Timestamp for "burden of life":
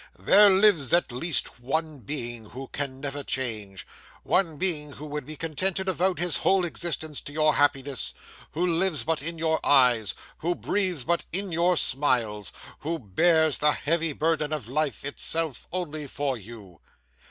14.11-15.05